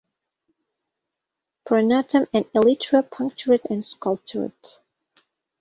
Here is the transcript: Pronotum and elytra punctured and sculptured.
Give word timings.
Pronotum 1.63 2.27
and 2.33 2.45
elytra 2.53 3.07
punctured 3.07 3.61
and 3.69 3.85
sculptured. 3.85 4.55